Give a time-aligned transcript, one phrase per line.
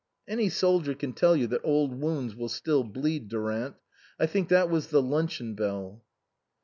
[0.27, 3.75] "Any soldier can tell you that old wounds will still bleed, Durant.
[4.19, 6.03] I think that was the luncheon bell."